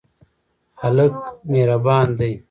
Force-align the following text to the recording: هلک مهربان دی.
هلک 0.81 1.15
مهربان 1.51 2.07
دی. 2.17 2.33